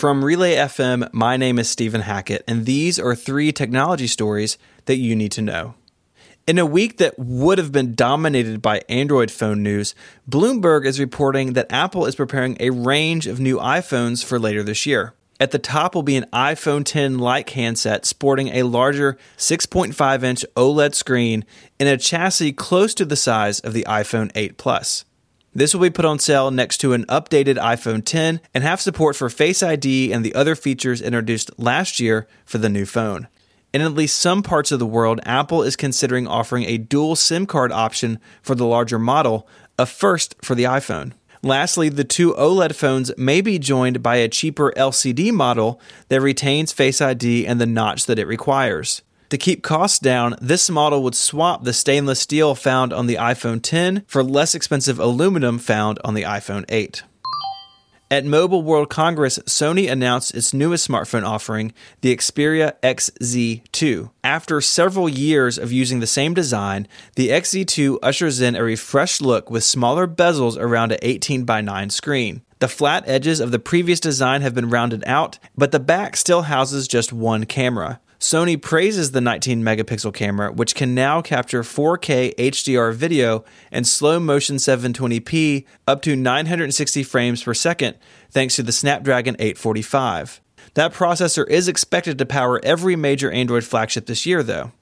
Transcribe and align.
From 0.00 0.24
Relay 0.24 0.54
FM, 0.54 1.12
my 1.12 1.36
name 1.36 1.58
is 1.58 1.68
Stephen 1.68 2.00
Hackett, 2.00 2.42
and 2.48 2.64
these 2.64 2.98
are 2.98 3.14
three 3.14 3.52
technology 3.52 4.06
stories 4.06 4.56
that 4.86 4.96
you 4.96 5.14
need 5.14 5.30
to 5.32 5.42
know. 5.42 5.74
In 6.46 6.58
a 6.58 6.64
week 6.64 6.96
that 6.96 7.18
would 7.18 7.58
have 7.58 7.70
been 7.70 7.94
dominated 7.94 8.62
by 8.62 8.80
Android 8.88 9.30
phone 9.30 9.62
news, 9.62 9.94
Bloomberg 10.26 10.86
is 10.86 10.98
reporting 10.98 11.52
that 11.52 11.70
Apple 11.70 12.06
is 12.06 12.14
preparing 12.14 12.56
a 12.60 12.70
range 12.70 13.26
of 13.26 13.40
new 13.40 13.58
iPhones 13.58 14.24
for 14.24 14.38
later 14.38 14.62
this 14.62 14.86
year. 14.86 15.12
At 15.38 15.50
the 15.50 15.58
top 15.58 15.94
will 15.94 16.02
be 16.02 16.16
an 16.16 16.26
iPhone 16.32 16.82
10 16.82 17.18
like 17.18 17.50
handset 17.50 18.06
sporting 18.06 18.48
a 18.48 18.62
larger 18.62 19.18
6.5 19.36 20.22
inch 20.22 20.46
OLED 20.56 20.94
screen 20.94 21.44
and 21.78 21.90
a 21.90 21.98
chassis 21.98 22.52
close 22.52 22.94
to 22.94 23.04
the 23.04 23.16
size 23.16 23.60
of 23.60 23.74
the 23.74 23.84
iPhone 23.86 24.30
8 24.34 24.56
Plus. 24.56 25.04
This 25.52 25.74
will 25.74 25.80
be 25.80 25.90
put 25.90 26.04
on 26.04 26.20
sale 26.20 26.52
next 26.52 26.78
to 26.78 26.92
an 26.92 27.04
updated 27.06 27.56
iPhone 27.56 28.04
10 28.04 28.40
and 28.54 28.62
have 28.62 28.80
support 28.80 29.16
for 29.16 29.28
Face 29.28 29.64
ID 29.64 30.12
and 30.12 30.24
the 30.24 30.34
other 30.34 30.54
features 30.54 31.02
introduced 31.02 31.50
last 31.58 31.98
year 31.98 32.28
for 32.44 32.58
the 32.58 32.68
new 32.68 32.86
phone. 32.86 33.26
In 33.72 33.80
at 33.80 33.94
least 33.94 34.16
some 34.16 34.44
parts 34.44 34.70
of 34.70 34.78
the 34.78 34.86
world, 34.86 35.20
Apple 35.24 35.64
is 35.64 35.74
considering 35.74 36.28
offering 36.28 36.64
a 36.64 36.78
dual 36.78 37.16
SIM 37.16 37.46
card 37.46 37.72
option 37.72 38.20
for 38.42 38.54
the 38.54 38.64
larger 38.64 38.98
model, 38.98 39.48
a 39.76 39.86
first 39.86 40.36
for 40.40 40.54
the 40.54 40.64
iPhone. 40.64 41.14
Lastly, 41.42 41.88
the 41.88 42.04
two 42.04 42.32
OLED 42.34 42.74
phones 42.74 43.16
may 43.16 43.40
be 43.40 43.58
joined 43.58 44.02
by 44.02 44.16
a 44.16 44.28
cheaper 44.28 44.72
LCD 44.76 45.32
model 45.32 45.80
that 46.08 46.20
retains 46.20 46.72
Face 46.72 47.00
ID 47.00 47.46
and 47.46 47.60
the 47.60 47.66
notch 47.66 48.06
that 48.06 48.18
it 48.18 48.26
requires. 48.26 49.02
To 49.30 49.38
keep 49.38 49.62
costs 49.62 50.00
down, 50.00 50.34
this 50.40 50.68
model 50.68 51.04
would 51.04 51.14
swap 51.14 51.62
the 51.62 51.72
stainless 51.72 52.18
steel 52.18 52.56
found 52.56 52.92
on 52.92 53.06
the 53.06 53.14
iPhone 53.14 53.62
10 53.62 54.02
for 54.08 54.24
less 54.24 54.56
expensive 54.56 54.98
aluminum 54.98 55.60
found 55.60 56.00
on 56.04 56.14
the 56.14 56.24
iPhone 56.24 56.64
8. 56.68 57.04
At 58.10 58.24
Mobile 58.24 58.62
World 58.62 58.90
Congress, 58.90 59.38
Sony 59.46 59.88
announced 59.88 60.34
its 60.34 60.52
newest 60.52 60.88
smartphone 60.88 61.24
offering, 61.24 61.72
the 62.00 62.16
Xperia 62.16 62.72
XZ2. 62.82 64.10
After 64.24 64.60
several 64.60 65.08
years 65.08 65.58
of 65.58 65.70
using 65.70 66.00
the 66.00 66.08
same 66.08 66.34
design, 66.34 66.88
the 67.14 67.28
XZ2 67.28 67.98
ushers 68.02 68.40
in 68.40 68.56
a 68.56 68.64
refreshed 68.64 69.22
look 69.22 69.48
with 69.48 69.62
smaller 69.62 70.08
bezels 70.08 70.58
around 70.58 70.90
an 70.90 70.98
18 71.02 71.44
by 71.44 71.60
9 71.60 71.90
screen. 71.90 72.42
The 72.58 72.66
flat 72.66 73.04
edges 73.06 73.38
of 73.38 73.52
the 73.52 73.60
previous 73.60 74.00
design 74.00 74.42
have 74.42 74.56
been 74.56 74.70
rounded 74.70 75.04
out, 75.06 75.38
but 75.56 75.70
the 75.70 75.78
back 75.78 76.16
still 76.16 76.42
houses 76.42 76.88
just 76.88 77.12
one 77.12 77.44
camera. 77.46 78.00
Sony 78.20 78.60
praises 78.60 79.12
the 79.12 79.20
19 79.22 79.62
megapixel 79.62 80.12
camera, 80.12 80.52
which 80.52 80.74
can 80.74 80.94
now 80.94 81.22
capture 81.22 81.62
4K 81.62 82.34
HDR 82.34 82.94
video 82.94 83.46
and 83.72 83.88
slow 83.88 84.20
motion 84.20 84.56
720p 84.56 85.64
up 85.88 86.02
to 86.02 86.14
960 86.14 87.02
frames 87.02 87.42
per 87.42 87.54
second, 87.54 87.96
thanks 88.30 88.56
to 88.56 88.62
the 88.62 88.72
Snapdragon 88.72 89.36
845. 89.38 90.42
That 90.74 90.92
processor 90.92 91.48
is 91.48 91.66
expected 91.66 92.18
to 92.18 92.26
power 92.26 92.60
every 92.62 92.94
major 92.94 93.30
Android 93.30 93.64
flagship 93.64 94.04
this 94.04 94.26
year, 94.26 94.42
though. 94.42 94.72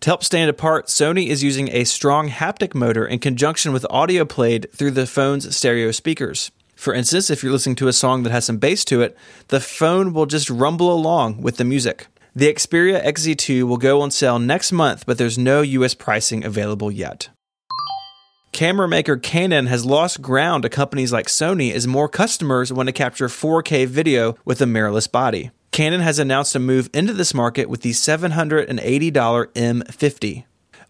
To 0.00 0.10
help 0.10 0.24
stand 0.24 0.50
apart, 0.50 0.88
Sony 0.88 1.28
is 1.28 1.44
using 1.44 1.68
a 1.68 1.84
strong 1.84 2.28
haptic 2.28 2.74
motor 2.74 3.06
in 3.06 3.20
conjunction 3.20 3.72
with 3.72 3.86
audio 3.90 4.24
played 4.24 4.66
through 4.72 4.90
the 4.90 5.06
phone's 5.06 5.56
stereo 5.56 5.92
speakers. 5.92 6.50
For 6.74 6.92
instance, 6.94 7.30
if 7.30 7.44
you're 7.44 7.52
listening 7.52 7.76
to 7.76 7.88
a 7.88 7.92
song 7.92 8.24
that 8.24 8.30
has 8.30 8.44
some 8.44 8.58
bass 8.58 8.84
to 8.86 9.02
it, 9.02 9.16
the 9.48 9.60
phone 9.60 10.12
will 10.12 10.26
just 10.26 10.50
rumble 10.50 10.92
along 10.92 11.42
with 11.42 11.58
the 11.58 11.64
music. 11.64 12.08
The 12.34 12.52
Xperia 12.52 13.04
XZ2 13.04 13.64
will 13.64 13.78
go 13.78 14.00
on 14.00 14.10
sale 14.10 14.38
next 14.38 14.70
month, 14.72 15.06
but 15.06 15.18
there's 15.18 15.38
no 15.38 15.62
US 15.62 15.94
pricing 15.94 16.44
available 16.44 16.90
yet. 16.90 17.30
Camera 18.52 18.88
maker 18.88 19.16
Canon 19.16 19.66
has 19.66 19.86
lost 19.86 20.20
ground 20.20 20.62
to 20.62 20.68
companies 20.68 21.12
like 21.12 21.26
Sony 21.26 21.72
as 21.72 21.86
more 21.86 22.08
customers 22.08 22.72
want 22.72 22.88
to 22.88 22.92
capture 22.92 23.28
4K 23.28 23.86
video 23.86 24.36
with 24.44 24.60
a 24.60 24.64
mirrorless 24.64 25.10
body. 25.10 25.50
Canon 25.70 26.00
has 26.00 26.18
announced 26.18 26.56
a 26.56 26.58
move 26.58 26.90
into 26.92 27.12
this 27.12 27.32
market 27.32 27.68
with 27.68 27.82
the 27.82 27.90
$780 27.90 28.66
M50. 28.72 30.44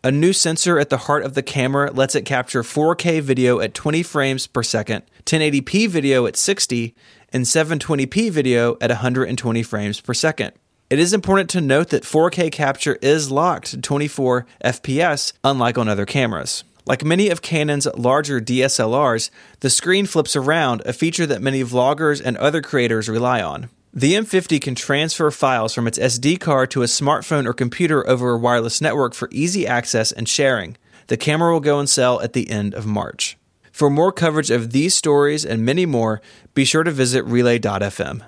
A 0.05 0.11
new 0.11 0.33
sensor 0.33 0.78
at 0.78 0.91
the 0.91 0.97
heart 0.97 1.25
of 1.25 1.34
the 1.34 1.43
camera 1.43 1.91
lets 1.91 2.15
it 2.15 2.25
capture 2.25 2.62
4K 2.62 3.20
video 3.20 3.60
at 3.60 3.75
20 3.75 4.03
frames 4.03 4.47
per 4.47 4.62
second, 4.62 5.03
1080p 5.26 5.88
video 5.88 6.25
at 6.26 6.37
60, 6.37 6.94
and 7.32 7.44
720p 7.44 8.31
video 8.31 8.78
at 8.81 8.91
120 8.91 9.62
frames 9.62 10.00
per 10.00 10.15
second. 10.15 10.53
It 10.91 10.99
is 10.99 11.12
important 11.12 11.50
to 11.50 11.60
note 11.60 11.91
that 11.91 12.04
4K 12.04 12.50
capture 12.50 12.97
is 13.03 13.31
locked 13.31 13.66
to 13.66 13.81
24 13.81 14.47
FPS, 14.65 15.34
unlike 15.44 15.76
on 15.76 15.87
other 15.87 16.06
cameras. 16.06 16.65
Like 16.87 17.04
many 17.04 17.28
of 17.28 17.43
Canon's 17.43 17.87
larger 17.94 18.41
DSLRs, 18.41 19.28
the 19.60 19.69
screen 19.69 20.06
flips 20.06 20.34
around, 20.34 20.81
a 20.87 20.94
feature 20.94 21.26
that 21.26 21.43
many 21.43 21.62
vloggers 21.62 22.22
and 22.25 22.38
other 22.38 22.62
creators 22.62 23.06
rely 23.06 23.43
on. 23.43 23.69
The 23.93 24.15
M50 24.15 24.62
can 24.62 24.75
transfer 24.75 25.31
files 25.31 25.75
from 25.75 25.87
its 25.87 25.99
SD 25.99 26.41
card 26.41 26.71
to 26.71 26.81
a 26.81 26.87
smartphone 26.87 27.44
or 27.44 27.53
computer 27.53 28.09
over 28.09 28.31
a 28.31 28.38
wireless 28.38 28.81
network 28.81 29.12
for 29.12 29.28
easy 29.31 29.66
access 29.66 30.10
and 30.10 30.26
sharing. 30.26 30.78
The 31.09 31.19
camera 31.19 31.53
will 31.53 31.60
go 31.60 31.76
on 31.76 31.87
sale 31.87 32.19
at 32.22 32.32
the 32.32 32.49
end 32.49 32.72
of 32.72 32.87
March. 32.87 33.37
For 33.72 33.91
more 33.91 34.10
coverage 34.10 34.50
of 34.50 34.72
these 34.72 34.94
stories 34.94 35.44
and 35.44 35.66
many 35.66 35.84
more, 35.84 36.22
be 36.55 36.65
sure 36.65 36.82
to 36.82 36.91
visit 36.91 37.26
relay.fm. 37.26 38.22